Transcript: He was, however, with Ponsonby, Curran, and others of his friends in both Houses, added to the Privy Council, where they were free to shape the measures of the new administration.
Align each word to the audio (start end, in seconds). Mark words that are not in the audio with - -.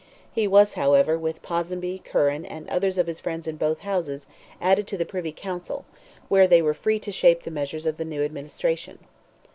He 0.33 0.47
was, 0.47 0.73
however, 0.73 1.15
with 1.15 1.43
Ponsonby, 1.43 2.01
Curran, 2.03 2.43
and 2.43 2.67
others 2.71 2.97
of 2.97 3.05
his 3.05 3.19
friends 3.19 3.47
in 3.47 3.55
both 3.57 3.81
Houses, 3.81 4.25
added 4.59 4.87
to 4.87 4.97
the 4.97 5.05
Privy 5.05 5.31
Council, 5.31 5.85
where 6.27 6.47
they 6.47 6.59
were 6.59 6.73
free 6.73 6.97
to 6.99 7.11
shape 7.11 7.43
the 7.43 7.51
measures 7.51 7.85
of 7.85 7.97
the 7.97 8.05
new 8.05 8.23
administration. 8.23 8.97